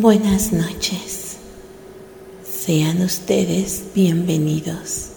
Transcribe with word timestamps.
Buenas 0.00 0.50
noches. 0.54 1.36
Sean 2.42 3.02
ustedes 3.02 3.84
bienvenidos 3.94 5.10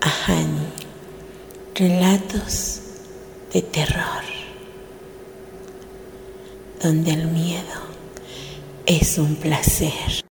a 0.00 0.10
Hani, 0.26 0.66
relatos 1.76 2.80
de 3.52 3.62
terror, 3.62 4.24
donde 6.82 7.12
el 7.12 7.28
miedo 7.28 7.80
es 8.86 9.18
un 9.18 9.36
placer. 9.36 10.24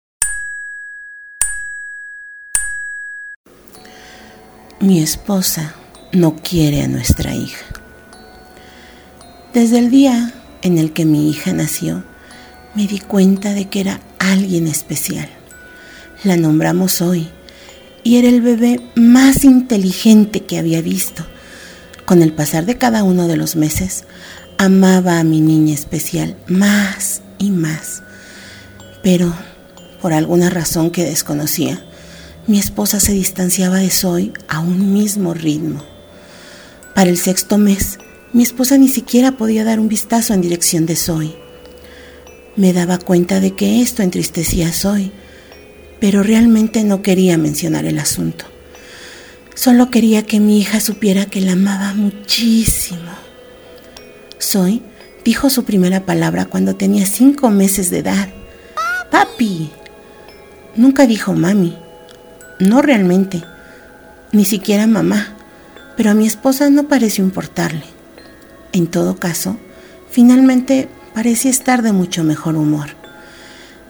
Mi 4.80 4.99
esposa 4.99 5.76
no 6.12 6.38
quiere 6.38 6.81
a 6.81 6.88
nuestra 6.88 7.35
hija. 7.35 7.67
Desde 9.54 9.77
el 9.77 9.91
día 9.91 10.34
en 10.63 10.80
el 10.80 10.91
que 10.91 11.05
mi 11.05 11.30
hija 11.30 11.54
nació, 11.54 12.04
me 12.77 12.86
di 12.86 12.99
cuenta 12.99 13.55
de 13.55 13.66
que 13.66 13.80
era 13.80 14.02
alguien 14.20 14.67
especial. 14.67 15.27
La 16.23 16.38
nombramos 16.38 17.02
hoy 17.02 17.27
y 18.03 18.17
era 18.17 18.30
el 18.30 18.41
bebé 18.41 18.80
más 18.94 19.44
inteligente 19.44 20.41
que 20.41 20.59
había 20.59 20.80
visto. 20.84 21.26
Con 22.05 22.22
el 22.22 22.34
pasar 22.34 22.67
de 22.67 22.77
cada 22.77 23.03
uno 23.03 23.27
de 23.27 23.36
los 23.36 23.55
meses, 23.55 24.03
amaba 24.59 25.17
a 25.17 25.23
mi 25.23 25.41
niña 25.41 25.73
especial 25.73 26.38
más 26.48 27.23
y 27.40 27.50
más. 27.50 28.03
Pero, 29.02 29.34
por 30.00 30.14
alguna 30.14 30.52
razón 30.52 30.91
que 30.91 31.03
desconocía, 31.03 31.84
mi 32.45 32.59
esposa 32.59 33.00
se 33.00 33.11
distanciaba 33.11 33.78
de 33.78 33.89
Zoe 33.89 34.33
a 34.48 34.59
un 34.59 34.94
mismo 34.94 35.33
ritmo. 35.33 35.83
Para 36.94 37.09
el 37.09 37.17
sexto 37.17 37.58
mes, 37.58 37.98
mi 38.33 38.44
esposa 38.44 38.78
ni 38.78 38.88
siquiera 38.88 39.31
podía 39.31 39.64
dar 39.64 39.80
un 39.80 39.88
vistazo 39.88 40.36
en 40.36 40.42
dirección 40.42 40.86
de 40.86 40.95
Zoe. 40.95 41.47
Me 42.58 42.73
daba 42.73 42.97
cuenta 42.97 43.39
de 43.39 43.52
que 43.52 43.81
esto 43.81 44.02
entristecía 44.02 44.69
a 44.69 44.73
Zoe, 44.73 45.11
pero 46.00 46.23
realmente 46.23 46.83
no 46.83 47.03
quería 47.03 47.38
mencionar 47.38 47.86
el 47.86 47.99
asunto. 47.99 48.45
Solo 49.53 49.91
quería 49.91 50.23
que 50.23 50.39
mi 50.39 50.59
hija 50.59 50.80
supiera 50.80 51.27
que 51.27 51.41
la 51.41 51.52
amaba 51.53 51.94
muchísimo. 51.94 53.11
Zoe 54.41 54.81
dijo 55.23 55.52
su 55.52 55.66
primera 55.66 56.05
palabra 56.05 56.45
cuando 56.45 56.75
tenía 56.75 57.05
cinco 57.05 57.52
meses 57.52 57.91
de 57.91 57.99
edad. 57.99 58.30
Papi. 59.11 59.69
Nunca 60.75 61.05
dijo 61.05 61.33
mami. 61.33 61.77
No 62.59 62.81
realmente. 62.81 63.44
Ni 64.31 64.45
siquiera 64.45 64.88
mamá. 64.88 65.36
Pero 65.95 66.09
a 66.09 66.16
mi 66.16 66.25
esposa 66.25 66.71
no 66.71 66.88
pareció 66.88 67.23
importarle. 67.23 67.83
En 68.71 68.88
todo 68.88 69.17
caso, 69.17 69.58
finalmente 70.09 70.89
parecía 71.18 71.50
estar 71.50 71.82
de 71.82 71.94
mucho 71.94 72.23
mejor 72.23 72.56
humor. 72.56 72.90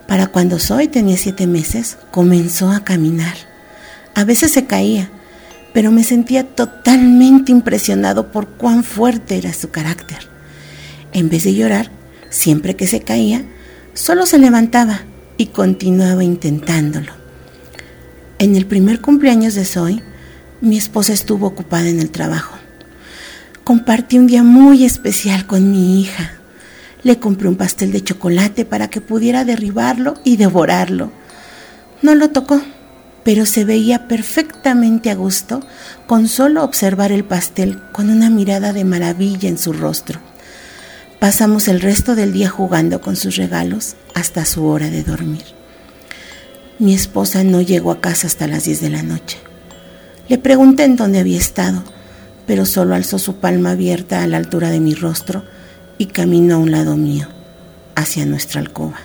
Para 0.08 0.28
cuando 0.28 0.60
Zoe 0.60 0.88
tenía 0.88 1.18
siete 1.18 1.46
meses, 1.46 1.98
comenzó 2.10 2.72
a 2.72 2.86
caminar. 2.86 3.36
A 4.16 4.24
veces 4.24 4.54
se 4.54 4.66
caía, 4.66 5.10
pero 5.74 5.92
me 5.92 6.06
sentía 6.06 6.46
totalmente 6.46 7.52
impresionado 7.52 8.32
por 8.32 8.48
cuán 8.48 8.86
fuerte 8.86 9.38
era 9.38 9.52
su 9.52 9.72
carácter. 9.72 10.20
En 11.12 11.28
vez 11.28 11.44
de 11.44 11.54
llorar, 11.54 11.92
siempre 12.30 12.78
que 12.78 12.88
se 12.88 13.02
caía, 13.02 13.44
solo 13.94 14.26
se 14.26 14.40
levantaba 14.40 15.02
y 15.36 15.48
continuaba 15.48 16.24
intentándolo. 16.24 17.12
En 18.40 18.56
el 18.56 18.66
primer 18.66 19.02
cumpleaños 19.02 19.54
de 19.54 19.66
Zoe, 19.66 20.02
mi 20.62 20.78
esposa 20.78 21.12
estuvo 21.12 21.46
ocupada 21.48 21.90
en 21.90 22.00
el 22.00 22.10
trabajo. 22.10 22.56
Compartí 23.66 24.18
un 24.18 24.28
día 24.28 24.44
muy 24.44 24.86
especial 24.86 25.46
con 25.46 25.70
mi 25.70 26.00
hija. 26.00 26.37
Le 27.04 27.20
compré 27.20 27.48
un 27.48 27.56
pastel 27.56 27.92
de 27.92 28.04
chocolate 28.04 28.66
para 28.66 28.90
que 28.90 29.02
pudiera 29.02 29.46
derribarlo 29.46 30.16
y 30.24 30.38
devorarlo. 30.38 31.12
No 32.02 32.16
lo 32.16 32.30
tocó, 32.30 32.62
pero 33.24 33.46
se 33.46 33.66
veía 33.66 34.08
perfectamente 34.08 35.12
a 35.12 35.16
gusto 35.16 35.62
con 36.08 36.28
solo 36.28 36.64
observar 36.64 37.12
el 37.12 37.24
pastel 37.24 37.82
con 37.92 38.10
una 38.10 38.30
mirada 38.30 38.74
de 38.74 38.84
maravilla 38.84 39.50
en 39.50 39.58
su 39.58 39.74
rostro. 39.74 40.20
Pasamos 41.20 41.68
el 41.68 41.82
resto 41.82 42.16
del 42.16 42.32
día 42.32 42.50
jugando 42.50 43.02
con 43.02 43.16
sus 43.16 43.36
regalos 43.36 43.96
hasta 44.14 44.46
su 44.46 44.66
hora 44.66 44.90
de 44.90 45.04
dormir. 45.04 45.44
Mi 46.80 46.94
esposa 46.94 47.44
no 47.44 47.62
llegó 47.62 47.92
a 47.92 48.02
casa 48.02 48.28
hasta 48.28 48.48
las 48.48 48.66
10 48.66 48.82
de 48.82 48.90
la 48.92 49.04
noche. 49.04 49.38
Le 50.30 50.38
pregunté 50.38 50.84
en 50.84 50.96
dónde 50.96 51.20
había 51.20 51.38
estado, 51.38 51.84
pero 52.46 52.66
solo 52.66 52.96
alzó 52.96 53.18
su 53.18 53.38
palma 53.38 53.72
abierta 53.72 54.24
a 54.24 54.28
la 54.28 54.38
altura 54.38 54.70
de 54.70 54.80
mi 54.80 54.94
rostro 54.94 55.44
y 55.98 56.08
caminó 56.08 56.56
a 56.56 56.60
un 56.60 56.72
lado 56.72 56.96
mío, 56.96 57.28
hacia 57.96 58.26
nuestra 58.26 58.62
alcoba. 58.62 59.00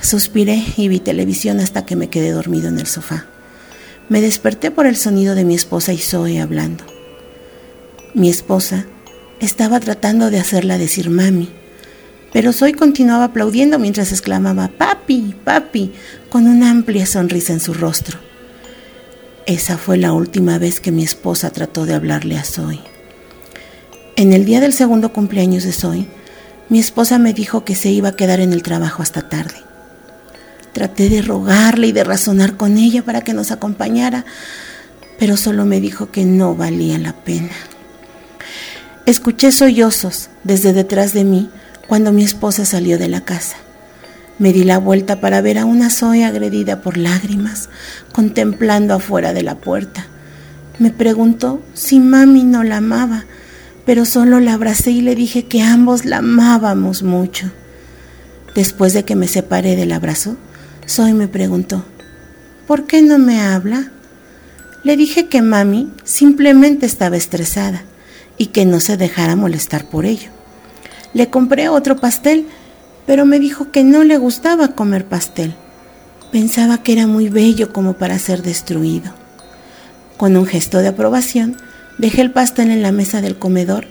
Suspiré 0.00 0.62
y 0.76 0.88
vi 0.88 1.00
televisión 1.00 1.60
hasta 1.60 1.84
que 1.84 1.96
me 1.96 2.08
quedé 2.08 2.30
dormido 2.30 2.68
en 2.68 2.78
el 2.78 2.86
sofá. 2.86 3.26
Me 4.08 4.20
desperté 4.20 4.70
por 4.70 4.86
el 4.86 4.96
sonido 4.96 5.34
de 5.34 5.44
mi 5.44 5.54
esposa 5.54 5.92
y 5.92 5.98
Zoe 5.98 6.40
hablando. 6.40 6.84
Mi 8.14 8.30
esposa 8.30 8.86
estaba 9.40 9.80
tratando 9.80 10.30
de 10.30 10.38
hacerla 10.38 10.78
decir 10.78 11.10
mami, 11.10 11.50
pero 12.32 12.52
Zoe 12.52 12.72
continuaba 12.72 13.24
aplaudiendo 13.24 13.78
mientras 13.78 14.12
exclamaba 14.12 14.68
papi, 14.68 15.34
papi, 15.44 15.92
con 16.30 16.46
una 16.46 16.70
amplia 16.70 17.06
sonrisa 17.06 17.52
en 17.52 17.60
su 17.60 17.74
rostro. 17.74 18.18
Esa 19.46 19.78
fue 19.78 19.96
la 19.96 20.12
última 20.12 20.58
vez 20.58 20.80
que 20.80 20.92
mi 20.92 21.04
esposa 21.04 21.50
trató 21.50 21.86
de 21.86 21.94
hablarle 21.94 22.36
a 22.36 22.44
Zoe. 22.44 22.80
En 24.18 24.32
el 24.32 24.44
día 24.44 24.60
del 24.60 24.72
segundo 24.72 25.12
cumpleaños 25.12 25.62
de 25.62 25.70
Zoe, 25.70 26.08
mi 26.68 26.80
esposa 26.80 27.20
me 27.20 27.32
dijo 27.32 27.64
que 27.64 27.76
se 27.76 27.90
iba 27.90 28.08
a 28.08 28.16
quedar 28.16 28.40
en 28.40 28.52
el 28.52 28.64
trabajo 28.64 29.00
hasta 29.00 29.28
tarde. 29.28 29.54
Traté 30.72 31.08
de 31.08 31.22
rogarle 31.22 31.86
y 31.86 31.92
de 31.92 32.02
razonar 32.02 32.56
con 32.56 32.78
ella 32.78 33.04
para 33.04 33.20
que 33.20 33.32
nos 33.32 33.52
acompañara, 33.52 34.24
pero 35.20 35.36
solo 35.36 35.64
me 35.64 35.80
dijo 35.80 36.10
que 36.10 36.24
no 36.24 36.56
valía 36.56 36.98
la 36.98 37.12
pena. 37.12 37.52
Escuché 39.06 39.52
sollozos 39.52 40.30
desde 40.42 40.72
detrás 40.72 41.12
de 41.12 41.22
mí 41.22 41.48
cuando 41.86 42.10
mi 42.10 42.24
esposa 42.24 42.64
salió 42.64 42.98
de 42.98 43.06
la 43.06 43.20
casa. 43.20 43.56
Me 44.40 44.52
di 44.52 44.64
la 44.64 44.78
vuelta 44.78 45.20
para 45.20 45.42
ver 45.42 45.58
a 45.58 45.64
una 45.64 45.90
Zoe 45.90 46.24
agredida 46.24 46.82
por 46.82 46.96
lágrimas, 46.96 47.68
contemplando 48.10 48.94
afuera 48.94 49.32
de 49.32 49.44
la 49.44 49.54
puerta. 49.54 50.06
Me 50.80 50.90
preguntó 50.90 51.62
si 51.72 52.00
mami 52.00 52.42
no 52.42 52.64
la 52.64 52.78
amaba 52.78 53.24
pero 53.88 54.04
solo 54.04 54.38
la 54.38 54.52
abracé 54.52 54.90
y 54.90 55.00
le 55.00 55.14
dije 55.14 55.46
que 55.46 55.62
ambos 55.62 56.04
la 56.04 56.18
amábamos 56.18 57.02
mucho. 57.02 57.50
Después 58.54 58.92
de 58.92 59.06
que 59.06 59.16
me 59.16 59.28
separé 59.28 59.76
del 59.76 59.92
abrazo, 59.92 60.36
Zoe 60.86 61.14
me 61.14 61.26
preguntó, 61.26 61.86
¿por 62.66 62.86
qué 62.86 63.00
no 63.00 63.18
me 63.18 63.40
habla? 63.40 63.90
Le 64.84 64.94
dije 64.98 65.28
que 65.28 65.40
mami 65.40 65.90
simplemente 66.04 66.84
estaba 66.84 67.16
estresada 67.16 67.80
y 68.36 68.48
que 68.48 68.66
no 68.66 68.78
se 68.80 68.98
dejara 68.98 69.36
molestar 69.36 69.86
por 69.86 70.04
ello. 70.04 70.28
Le 71.14 71.30
compré 71.30 71.70
otro 71.70 71.96
pastel, 71.96 72.46
pero 73.06 73.24
me 73.24 73.38
dijo 73.40 73.70
que 73.70 73.84
no 73.84 74.04
le 74.04 74.18
gustaba 74.18 74.68
comer 74.74 75.06
pastel. 75.06 75.54
Pensaba 76.30 76.82
que 76.82 76.92
era 76.92 77.06
muy 77.06 77.30
bello 77.30 77.72
como 77.72 77.94
para 77.94 78.18
ser 78.18 78.42
destruido. 78.42 79.14
Con 80.18 80.36
un 80.36 80.44
gesto 80.44 80.80
de 80.80 80.88
aprobación, 80.88 81.56
Dejé 81.98 82.22
el 82.22 82.30
pastel 82.30 82.70
en 82.70 82.82
la 82.82 82.92
mesa 82.92 83.20
del 83.20 83.38
comedor 83.38 83.86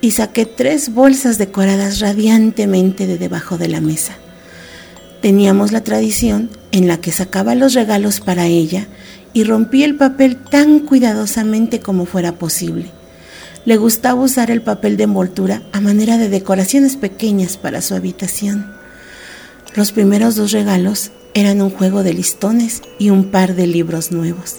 y 0.00 0.10
saqué 0.10 0.46
tres 0.46 0.92
bolsas 0.92 1.38
decoradas 1.38 2.00
radiantemente 2.00 3.06
de 3.06 3.18
debajo 3.18 3.56
de 3.56 3.68
la 3.68 3.80
mesa. 3.80 4.14
Teníamos 5.20 5.70
la 5.70 5.84
tradición 5.84 6.50
en 6.72 6.88
la 6.88 7.00
que 7.00 7.12
sacaba 7.12 7.54
los 7.54 7.74
regalos 7.74 8.20
para 8.20 8.46
ella 8.46 8.88
y 9.32 9.44
rompí 9.44 9.84
el 9.84 9.94
papel 9.94 10.36
tan 10.36 10.80
cuidadosamente 10.80 11.78
como 11.78 12.04
fuera 12.04 12.32
posible. 12.32 12.86
Le 13.64 13.76
gustaba 13.76 14.20
usar 14.20 14.50
el 14.50 14.60
papel 14.60 14.96
de 14.96 15.04
envoltura 15.04 15.62
a 15.70 15.80
manera 15.80 16.18
de 16.18 16.28
decoraciones 16.28 16.96
pequeñas 16.96 17.56
para 17.56 17.80
su 17.80 17.94
habitación. 17.94 18.74
Los 19.76 19.92
primeros 19.92 20.34
dos 20.34 20.50
regalos 20.50 21.12
eran 21.32 21.62
un 21.62 21.70
juego 21.70 22.02
de 22.02 22.12
listones 22.12 22.82
y 22.98 23.10
un 23.10 23.30
par 23.30 23.54
de 23.54 23.68
libros 23.68 24.10
nuevos. 24.10 24.56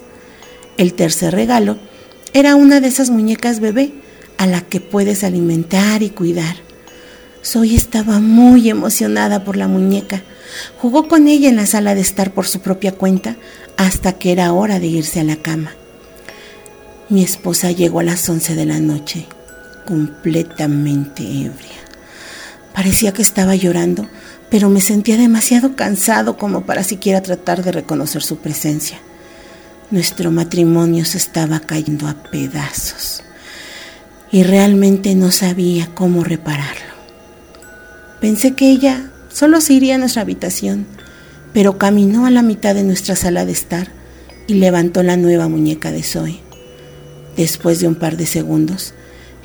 El 0.78 0.94
tercer 0.94 1.34
regalo 1.34 1.78
era 2.34 2.56
una 2.56 2.80
de 2.80 2.88
esas 2.88 3.12
muñecas 3.12 3.60
bebé 3.60 3.94
a 4.38 4.48
la 4.48 4.62
que 4.62 4.82
puedes 4.82 5.24
alimentar 5.24 6.02
y 6.02 6.10
cuidar. 6.10 6.56
Zoe 7.46 7.76
estaba 7.76 8.20
muy 8.20 8.70
emocionada 8.70 9.44
por 9.44 9.56
la 9.56 9.68
muñeca. 9.68 10.24
Jugó 10.80 11.08
con 11.08 11.28
ella 11.28 11.50
en 11.50 11.58
la 11.58 11.68
sala 11.68 11.94
de 11.94 12.02
estar 12.02 12.34
por 12.34 12.48
su 12.48 12.62
propia 12.62 12.94
cuenta 12.94 13.36
hasta 13.78 14.14
que 14.14 14.32
era 14.32 14.54
hora 14.54 14.80
de 14.80 14.88
irse 14.88 15.20
a 15.20 15.24
la 15.24 15.36
cama. 15.36 15.74
Mi 17.10 17.24
esposa 17.24 17.72
llegó 17.72 18.00
a 18.00 18.04
las 18.04 18.28
once 18.30 18.56
de 18.56 18.66
la 18.66 18.80
noche, 18.80 19.28
completamente 19.86 21.24
ebria. 21.24 21.84
Parecía 22.74 23.14
que 23.14 23.22
estaba 23.22 23.56
llorando, 23.56 24.08
pero 24.50 24.70
me 24.70 24.82
sentía 24.82 25.18
demasiado 25.18 25.76
cansado 25.76 26.38
como 26.38 26.66
para 26.66 26.84
siquiera 26.84 27.22
tratar 27.22 27.64
de 27.64 27.72
reconocer 27.72 28.24
su 28.24 28.38
presencia. 28.38 29.00
Nuestro 29.94 30.32
matrimonio 30.32 31.06
se 31.06 31.20
estaba 31.20 31.60
cayendo 31.60 32.08
a 32.08 32.16
pedazos 32.16 33.24
y 34.32 34.44
realmente 34.44 35.14
no 35.14 35.32
sabía 35.32 35.88
cómo 35.94 36.24
repararlo. 36.24 36.94
Pensé 38.20 38.56
que 38.56 38.72
ella 38.72 39.12
Solo 39.34 39.62
se 39.62 39.74
iría 39.74 39.96
a 39.96 39.98
nuestra 39.98 40.22
habitación, 40.22 40.86
pero 41.54 41.80
caminó 41.80 42.28
a 42.28 42.32
la 42.32 42.44
mitad 42.44 42.76
de 42.76 42.84
nuestra 42.84 43.16
sala 43.16 43.46
de 43.46 43.52
estar 43.52 43.88
y 44.46 44.54
levantó 44.56 45.02
la 45.02 45.18
nueva 45.18 45.48
muñeca 45.48 45.92
de 45.92 46.04
Zoe. 46.04 46.40
Después 47.36 47.80
de 47.80 47.88
un 47.88 47.96
par 47.96 48.16
de 48.16 48.28
segundos, 48.28 48.94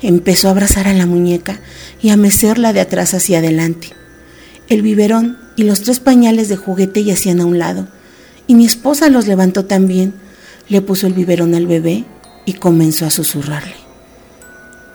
empezó 0.03 0.47
a 0.47 0.51
abrazar 0.51 0.87
a 0.87 0.93
la 0.93 1.07
muñeca 1.07 1.59
y 2.03 2.09
a 2.09 2.17
mecerla 2.17 2.71
de 2.71 2.81
atrás 2.81 3.15
hacia 3.15 3.39
adelante. 3.39 3.89
El 4.67 4.83
biberón 4.83 5.39
y 5.55 5.63
los 5.63 5.81
tres 5.81 5.99
pañales 5.99 6.49
de 6.49 6.55
juguete 6.55 7.03
yacían 7.03 7.41
a 7.41 7.47
un 7.47 7.57
lado, 7.57 7.87
y 8.45 8.53
mi 8.53 8.65
esposa 8.65 9.09
los 9.09 9.25
levantó 9.25 9.65
también, 9.65 10.13
le 10.69 10.81
puso 10.81 11.07
el 11.07 11.13
biberón 11.13 11.55
al 11.55 11.67
bebé 11.67 12.05
y 12.45 12.53
comenzó 12.53 13.05
a 13.05 13.11
susurrarle. 13.11 13.75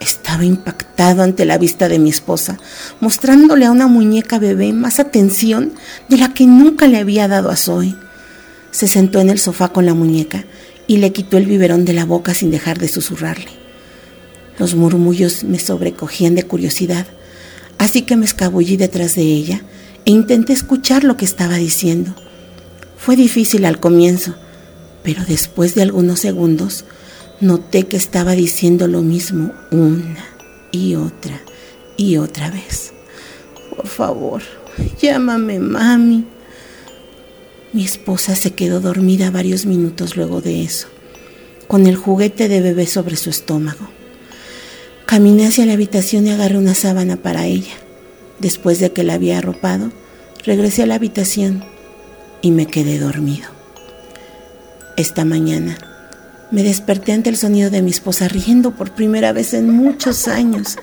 Estaba 0.01 0.45
impactado 0.45 1.23
ante 1.23 1.45
la 1.45 1.59
vista 1.59 1.89
de 1.89 1.99
mi 1.99 2.11
esposa, 2.11 2.59
mostrándole 3.01 3.67
a 3.67 3.71
una 3.71 3.87
muñeca 3.87 4.39
bebé 4.39 4.73
más 4.73 5.01
atención 5.01 5.73
de 6.09 6.19
la 6.19 6.35
que 6.35 6.47
nunca 6.47 6.87
le 6.87 6.99
había 6.99 7.29
dado 7.29 7.51
a 7.51 7.57
Zoe. 7.57 7.95
Se 8.71 8.89
sentó 8.89 9.21
en 9.21 9.31
el 9.31 9.39
sofá 9.39 9.69
con 9.69 9.87
la 9.87 9.95
muñeca 9.95 10.45
y 10.87 10.99
le 10.99 11.13
quitó 11.13 11.37
el 11.37 11.47
biberón 11.47 11.85
de 11.85 11.93
la 11.93 12.05
boca 12.05 12.35
sin 12.35 12.51
dejar 12.51 12.79
de 12.79 12.89
susurrarle. 12.89 13.51
Los 14.59 14.75
murmullos 14.75 15.45
me 15.45 15.59
sobrecogían 15.59 16.35
de 16.35 16.45
curiosidad, 16.45 17.07
así 17.79 18.03
que 18.03 18.17
me 18.17 18.27
escabullí 18.27 18.77
detrás 18.77 19.15
de 19.15 19.23
ella 19.23 19.63
e 20.05 20.11
intenté 20.11 20.53
escuchar 20.53 21.03
lo 21.05 21.17
que 21.17 21.25
estaba 21.25 21.57
diciendo. 21.57 22.15
Fue 22.97 23.17
difícil 23.17 23.65
al 23.65 23.81
comienzo, 23.81 24.35
pero 25.05 25.23
después 25.25 25.77
de 25.77 25.83
algunos 25.83 26.19
segundos 26.19 26.85
noté 27.41 27.85
que 27.85 27.97
estaba 27.97 28.33
diciendo 28.33 28.89
lo 28.89 29.03
mismo 29.03 29.53
una 29.71 30.25
y 30.73 30.97
otra 30.97 31.41
y 31.97 32.17
otra 32.17 32.51
vez. 32.51 32.93
Por 33.77 33.87
favor, 33.87 34.43
llámame 35.01 35.61
mami. 35.61 36.25
Mi 37.73 37.85
esposa 37.85 38.35
se 38.35 38.53
quedó 38.53 38.81
dormida 38.81 39.31
varios 39.31 39.67
minutos 39.67 40.17
luego 40.17 40.41
de 40.41 40.63
eso, 40.63 40.89
con 41.69 41.87
el 41.87 41.97
juguete 41.97 42.49
de 42.49 42.61
bebé 42.61 42.87
sobre 42.87 43.17
su 43.17 43.31
estómago. 43.31 43.89
Caminé 45.07 45.47
hacia 45.47 45.67
la 45.67 45.75
habitación 45.75 46.27
y 46.27 46.31
agarré 46.31 46.57
una 46.57 46.75
sábana 46.75 47.17
para 47.17 47.47
ella. 47.47 47.75
Después 48.39 48.81
de 48.81 48.93
que 48.93 49.05
la 49.05 49.15
había 49.15 49.39
arropado, 49.39 49.93
regresé 50.45 50.85
a 50.85 50.87
la 50.87 50.95
habitación 50.95 51.63
y 52.43 52.53
me 52.53 52.67
quedé 52.67 52.99
dormido. 52.99 53.54
Esta 54.97 55.25
mañana 55.25 55.77
me 56.51 56.63
desperté 56.63 57.13
ante 57.13 57.31
el 57.31 57.37
sonido 57.37 57.69
de 57.69 57.83
mi 57.83 57.91
esposa 57.91 58.29
riendo 58.29 58.71
por 58.71 58.93
primera 58.93 59.33
vez 59.33 59.55
en 59.55 59.71
muchos 59.71 60.29
años. 60.29 60.77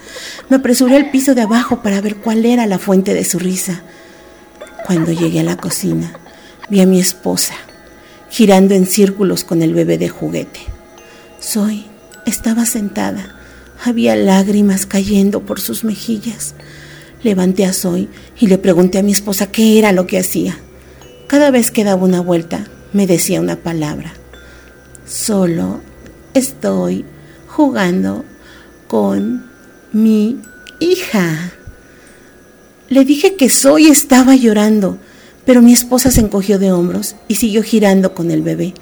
Me 0.50 0.58
apresuré 0.58 0.98
al 0.98 1.12
piso 1.12 1.34
de 1.34 1.42
abajo 1.42 1.82
para 1.82 2.02
ver 2.02 2.18
cuál 2.18 2.46
era 2.46 2.68
la 2.68 2.78
fuente 2.78 3.14
de 3.14 3.24
su 3.24 3.40
risa. 3.40 3.82
Cuando 4.86 5.14
llegué 5.14 5.40
a 5.40 5.44
la 5.44 5.56
cocina, 5.56 6.12
vi 6.70 6.82
a 6.82 6.86
mi 6.86 7.00
esposa 7.00 7.54
girando 8.30 8.76
en 8.76 8.86
círculos 8.86 9.44
con 9.44 9.62
el 9.62 9.74
bebé 9.74 9.98
de 9.98 10.10
juguete. 10.10 10.60
Soy 11.40 11.86
estaba 12.26 12.66
sentada. 12.66 13.36
Había 13.84 14.16
lágrimas 14.16 14.86
cayendo 14.86 15.42
por 15.42 15.60
sus 15.60 15.84
mejillas. 15.84 16.54
Levanté 17.24 17.66
a 17.66 17.74
Zoe 17.74 18.08
y 18.40 18.48
le 18.48 18.58
pregunté 18.58 19.00
a 19.00 19.04
mi 19.04 19.12
esposa 19.12 19.48
qué 19.48 19.80
era 19.80 19.92
lo 19.92 20.08
que 20.08 20.20
hacía. 20.20 20.58
Cada 21.28 21.52
vez 21.52 21.72
que 21.72 21.84
daba 21.84 22.04
una 22.04 22.22
vuelta, 22.22 22.66
me 22.94 23.08
decía 23.08 23.40
una 23.40 23.56
palabra. 23.56 24.14
Solo 25.06 25.82
estoy 26.34 27.06
jugando 27.48 28.26
con 28.88 29.46
mi 29.92 30.40
hija. 30.80 31.54
Le 32.90 33.06
dije 33.06 33.36
que 33.36 33.50
Soy 33.50 33.88
estaba 33.88 34.36
llorando, 34.36 34.98
pero 35.46 35.62
mi 35.62 35.74
esposa 35.74 36.12
se 36.12 36.22
encogió 36.22 36.60
de 36.60 36.72
hombros 36.72 37.16
y 37.28 37.36
siguió 37.36 37.64
girando 37.64 38.14
con 38.14 38.32
el 38.32 38.42
bebé. 38.42 38.74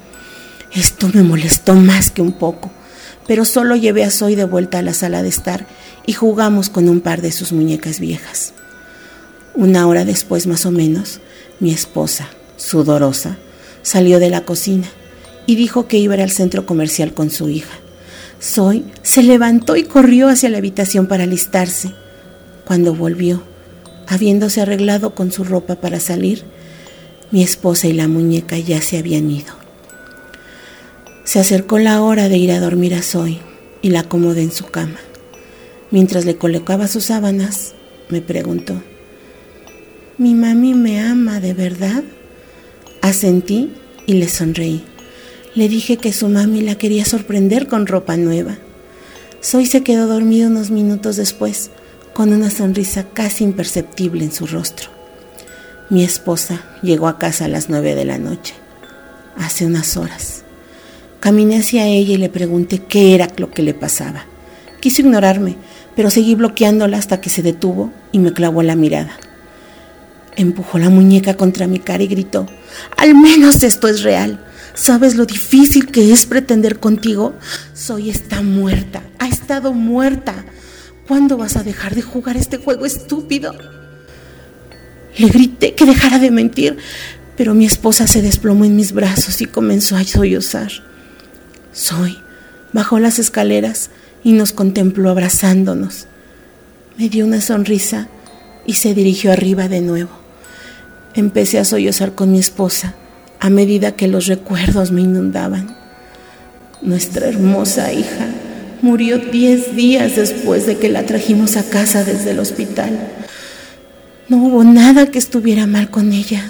Esto 0.74 1.10
me 1.12 1.22
molestó 1.22 1.74
más 1.74 2.10
que 2.10 2.22
un 2.22 2.32
poco, 2.32 2.70
pero 3.26 3.44
solo 3.44 3.76
llevé 3.76 4.04
a 4.04 4.10
Soy 4.10 4.34
de 4.34 4.44
vuelta 4.44 4.78
a 4.78 4.82
la 4.82 4.94
sala 4.94 5.22
de 5.22 5.28
estar 5.28 5.66
y 6.06 6.12
jugamos 6.12 6.70
con 6.70 6.88
un 6.88 7.00
par 7.00 7.22
de 7.22 7.32
sus 7.32 7.52
muñecas 7.52 8.00
viejas. 8.00 8.52
Una 9.54 9.86
hora 9.86 10.04
después 10.04 10.46
más 10.46 10.66
o 10.66 10.70
menos, 10.70 11.20
mi 11.58 11.72
esposa, 11.72 12.28
sudorosa, 12.56 13.36
salió 13.82 14.18
de 14.18 14.30
la 14.30 14.42
cocina 14.42 14.88
y 15.46 15.56
dijo 15.56 15.88
que 15.88 15.98
iba 15.98 16.14
al 16.14 16.30
centro 16.30 16.66
comercial 16.66 17.14
con 17.14 17.30
su 17.30 17.48
hija. 17.48 17.78
Soy 18.38 18.84
se 19.02 19.22
levantó 19.22 19.76
y 19.76 19.84
corrió 19.84 20.28
hacia 20.28 20.48
la 20.48 20.58
habitación 20.58 21.06
para 21.06 21.24
alistarse. 21.24 21.92
Cuando 22.64 22.94
volvió, 22.94 23.42
habiéndose 24.06 24.60
arreglado 24.60 25.14
con 25.14 25.32
su 25.32 25.44
ropa 25.44 25.76
para 25.76 26.00
salir, 26.00 26.44
mi 27.30 27.42
esposa 27.42 27.86
y 27.86 27.92
la 27.92 28.08
muñeca 28.08 28.58
ya 28.58 28.80
se 28.80 28.98
habían 28.98 29.30
ido. 29.30 29.54
Se 31.24 31.38
acercó 31.38 31.78
la 31.78 32.02
hora 32.02 32.28
de 32.28 32.38
ir 32.38 32.50
a 32.52 32.60
dormir 32.60 32.94
a 32.94 33.02
Zoe 33.02 33.40
y 33.82 33.90
la 33.90 34.00
acomodé 34.00 34.42
en 34.42 34.52
su 34.52 34.66
cama. 34.66 34.98
Mientras 35.90 36.24
le 36.24 36.36
colocaba 36.36 36.88
sus 36.88 37.04
sábanas, 37.04 37.74
me 38.08 38.20
preguntó, 38.20 38.80
¿mi 40.18 40.34
mami 40.34 40.74
me 40.74 41.00
ama 41.00 41.40
de 41.40 41.54
verdad? 41.54 42.02
Asentí 43.02 43.72
y 44.06 44.14
le 44.14 44.28
sonreí. 44.28 44.84
Le 45.54 45.68
dije 45.68 45.96
que 45.96 46.12
su 46.12 46.28
mami 46.28 46.60
la 46.60 46.76
quería 46.76 47.04
sorprender 47.04 47.66
con 47.66 47.86
ropa 47.86 48.16
nueva. 48.16 48.58
Soy 49.40 49.66
se 49.66 49.82
quedó 49.82 50.06
dormido 50.06 50.48
unos 50.48 50.70
minutos 50.70 51.16
después, 51.16 51.70
con 52.12 52.32
una 52.32 52.50
sonrisa 52.50 53.06
casi 53.12 53.44
imperceptible 53.44 54.24
en 54.24 54.32
su 54.32 54.46
rostro. 54.46 54.90
Mi 55.88 56.04
esposa 56.04 56.62
llegó 56.82 57.08
a 57.08 57.18
casa 57.18 57.46
a 57.46 57.48
las 57.48 57.68
nueve 57.68 57.94
de 57.94 58.04
la 58.04 58.18
noche, 58.18 58.54
hace 59.36 59.66
unas 59.66 59.96
horas. 59.96 60.44
Caminé 61.20 61.58
hacia 61.58 61.86
ella 61.86 62.14
y 62.14 62.18
le 62.18 62.28
pregunté 62.28 62.78
qué 62.78 63.14
era 63.14 63.28
lo 63.38 63.50
que 63.50 63.62
le 63.62 63.74
pasaba. 63.74 64.24
Quiso 64.80 65.02
ignorarme, 65.02 65.56
pero 65.96 66.10
seguí 66.10 66.34
bloqueándola 66.34 66.98
hasta 66.98 67.20
que 67.20 67.30
se 67.30 67.42
detuvo 67.42 67.92
y 68.12 68.18
me 68.18 68.32
clavó 68.32 68.62
la 68.62 68.76
mirada. 68.76 69.18
Empujó 70.36 70.78
la 70.78 70.90
muñeca 70.90 71.36
contra 71.36 71.66
mi 71.66 71.78
cara 71.78 72.02
y 72.02 72.06
gritó, 72.06 72.46
al 72.96 73.14
menos 73.14 73.62
esto 73.62 73.88
es 73.88 74.02
real. 74.02 74.44
¿Sabes 74.74 75.16
lo 75.16 75.26
difícil 75.26 75.90
que 75.90 76.12
es 76.12 76.26
pretender 76.26 76.78
contigo? 76.78 77.34
Soy 77.74 78.08
está 78.08 78.40
muerta, 78.40 79.02
ha 79.18 79.26
estado 79.26 79.72
muerta. 79.72 80.44
¿Cuándo 81.08 81.36
vas 81.36 81.56
a 81.56 81.62
dejar 81.62 81.94
de 81.94 82.02
jugar 82.02 82.36
este 82.36 82.56
juego 82.56 82.86
estúpido? 82.86 83.52
Le 85.18 85.28
grité 85.28 85.74
que 85.74 85.86
dejara 85.86 86.18
de 86.18 86.30
mentir, 86.30 86.78
pero 87.36 87.54
mi 87.54 87.66
esposa 87.66 88.06
se 88.06 88.22
desplomó 88.22 88.64
en 88.64 88.76
mis 88.76 88.92
brazos 88.92 89.40
y 89.40 89.46
comenzó 89.46 89.96
a 89.96 90.04
sollozar. 90.04 90.70
Soy 91.72 92.16
bajó 92.72 92.98
las 92.98 93.18
escaleras 93.18 93.90
y 94.22 94.32
nos 94.32 94.52
contempló 94.52 95.10
abrazándonos. 95.10 96.06
Me 96.96 97.08
dio 97.08 97.24
una 97.24 97.40
sonrisa 97.40 98.08
y 98.66 98.74
se 98.74 98.94
dirigió 98.94 99.32
arriba 99.32 99.68
de 99.68 99.80
nuevo. 99.80 100.19
Empecé 101.14 101.58
a 101.58 101.64
sollozar 101.64 102.14
con 102.14 102.32
mi 102.32 102.38
esposa 102.38 102.94
a 103.40 103.50
medida 103.50 103.96
que 103.96 104.06
los 104.06 104.26
recuerdos 104.26 104.92
me 104.92 105.00
inundaban. 105.00 105.76
Nuestra 106.82 107.26
hermosa 107.26 107.92
hija 107.92 108.28
murió 108.82 109.18
diez 109.18 109.74
días 109.74 110.16
después 110.16 110.66
de 110.66 110.78
que 110.78 110.88
la 110.88 111.04
trajimos 111.04 111.56
a 111.56 111.64
casa 111.64 112.04
desde 112.04 112.30
el 112.30 112.38
hospital. 112.38 113.08
No 114.28 114.36
hubo 114.44 114.62
nada 114.62 115.10
que 115.10 115.18
estuviera 115.18 115.66
mal 115.66 115.90
con 115.90 116.12
ella. 116.12 116.44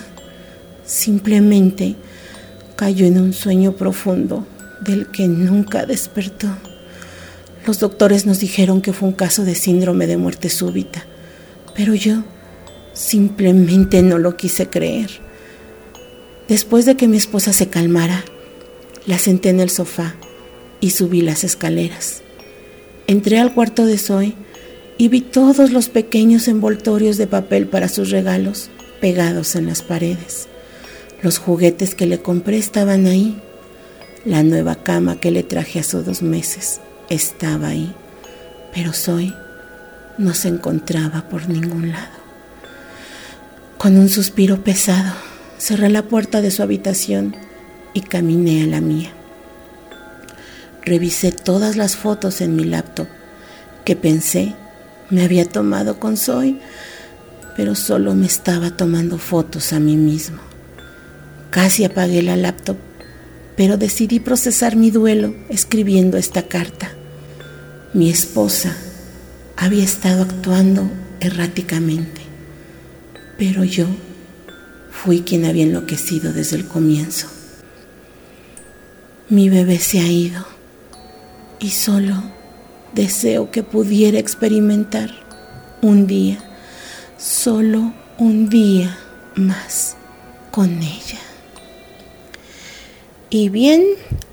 Simplemente 0.84 1.96
cayó 2.76 3.06
en 3.06 3.20
un 3.20 3.32
sueño 3.32 3.72
profundo 3.72 4.46
del 4.84 5.06
que 5.06 5.28
nunca 5.28 5.86
despertó. 5.86 6.48
Los 7.66 7.78
doctores 7.78 8.26
nos 8.26 8.40
dijeron 8.40 8.80
que 8.82 8.92
fue 8.92 9.08
un 9.08 9.14
caso 9.14 9.44
de 9.44 9.54
síndrome 9.54 10.06
de 10.06 10.16
muerte 10.16 10.48
súbita, 10.50 11.04
pero 11.74 11.94
yo 11.94 12.24
Simplemente 12.92 14.02
no 14.02 14.18
lo 14.18 14.36
quise 14.36 14.68
creer. 14.68 15.10
Después 16.48 16.84
de 16.84 16.96
que 16.96 17.08
mi 17.08 17.16
esposa 17.16 17.52
se 17.52 17.68
calmara, 17.68 18.24
la 19.06 19.18
senté 19.18 19.50
en 19.50 19.60
el 19.60 19.70
sofá 19.70 20.16
y 20.80 20.90
subí 20.90 21.22
las 21.22 21.44
escaleras. 21.44 22.22
Entré 23.06 23.38
al 23.38 23.54
cuarto 23.54 23.86
de 23.86 23.98
Zoe 23.98 24.34
y 24.98 25.08
vi 25.08 25.20
todos 25.20 25.72
los 25.72 25.88
pequeños 25.88 26.48
envoltorios 26.48 27.16
de 27.16 27.26
papel 27.26 27.66
para 27.66 27.88
sus 27.88 28.10
regalos 28.10 28.70
pegados 29.00 29.56
en 29.56 29.66
las 29.66 29.82
paredes. 29.82 30.48
Los 31.22 31.38
juguetes 31.38 31.94
que 31.94 32.06
le 32.06 32.20
compré 32.20 32.58
estaban 32.58 33.06
ahí. 33.06 33.40
La 34.24 34.42
nueva 34.42 34.76
cama 34.76 35.18
que 35.20 35.30
le 35.30 35.42
traje 35.42 35.80
hace 35.80 36.02
dos 36.02 36.22
meses 36.22 36.80
estaba 37.08 37.68
ahí. 37.68 37.94
Pero 38.74 38.92
Zoe 38.92 39.34
no 40.18 40.34
se 40.34 40.48
encontraba 40.48 41.28
por 41.28 41.48
ningún 41.48 41.92
lado. 41.92 42.19
Con 43.80 43.96
un 43.96 44.10
suspiro 44.10 44.62
pesado, 44.62 45.14
cerré 45.56 45.88
la 45.88 46.02
puerta 46.02 46.42
de 46.42 46.50
su 46.50 46.62
habitación 46.62 47.34
y 47.94 48.02
caminé 48.02 48.62
a 48.62 48.66
la 48.66 48.82
mía. 48.82 49.08
Revisé 50.82 51.32
todas 51.32 51.76
las 51.76 51.96
fotos 51.96 52.42
en 52.42 52.56
mi 52.56 52.64
laptop 52.64 53.06
que 53.86 53.96
pensé 53.96 54.54
me 55.08 55.24
había 55.24 55.46
tomado 55.46 55.98
con 55.98 56.18
Zoe, 56.18 56.60
pero 57.56 57.74
solo 57.74 58.14
me 58.14 58.26
estaba 58.26 58.76
tomando 58.76 59.16
fotos 59.16 59.72
a 59.72 59.80
mí 59.80 59.96
mismo. 59.96 60.42
Casi 61.48 61.86
apagué 61.86 62.20
la 62.20 62.36
laptop, 62.36 62.76
pero 63.56 63.78
decidí 63.78 64.20
procesar 64.20 64.76
mi 64.76 64.90
duelo 64.90 65.34
escribiendo 65.48 66.18
esta 66.18 66.42
carta. 66.42 66.90
Mi 67.94 68.10
esposa 68.10 68.76
había 69.56 69.84
estado 69.84 70.24
actuando 70.24 70.90
erráticamente, 71.20 72.20
pero 73.40 73.64
yo 73.64 73.86
fui 74.92 75.22
quien 75.22 75.46
había 75.46 75.64
enloquecido 75.64 76.34
desde 76.34 76.56
el 76.56 76.66
comienzo. 76.66 77.26
Mi 79.30 79.48
bebé 79.48 79.78
se 79.78 79.98
ha 79.98 80.06
ido 80.06 80.44
y 81.58 81.70
solo 81.70 82.22
deseo 82.92 83.50
que 83.50 83.62
pudiera 83.62 84.18
experimentar 84.18 85.10
un 85.80 86.06
día, 86.06 86.36
solo 87.16 87.94
un 88.18 88.50
día 88.50 88.98
más 89.36 89.96
con 90.50 90.82
ella. 90.82 91.20
Y 93.30 93.48
bien, 93.48 93.82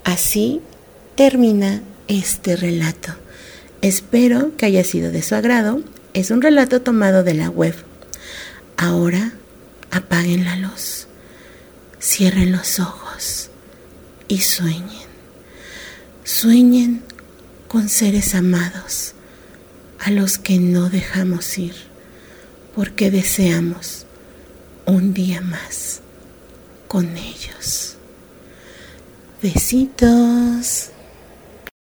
así 0.04 0.60
termina 1.14 1.80
este 2.08 2.56
relato. 2.56 3.14
Espero 3.80 4.54
que 4.58 4.66
haya 4.66 4.84
sido 4.84 5.10
de 5.10 5.22
su 5.22 5.34
agrado. 5.34 5.80
Es 6.12 6.30
un 6.30 6.42
relato 6.42 6.82
tomado 6.82 7.24
de 7.24 7.32
la 7.32 7.48
web. 7.48 7.87
Ahora 8.80 9.32
apaguen 9.90 10.44
la 10.44 10.54
luz, 10.54 11.08
cierren 12.00 12.52
los 12.52 12.78
ojos 12.78 13.50
y 14.28 14.40
sueñen. 14.42 15.08
Sueñen 16.22 17.02
con 17.66 17.88
seres 17.88 18.36
amados 18.36 19.14
a 19.98 20.12
los 20.12 20.38
que 20.38 20.60
no 20.60 20.90
dejamos 20.90 21.58
ir 21.58 21.74
porque 22.76 23.10
deseamos 23.10 24.06
un 24.86 25.12
día 25.12 25.40
más 25.40 26.00
con 26.86 27.16
ellos. 27.16 27.96
Besitos. 29.42 30.92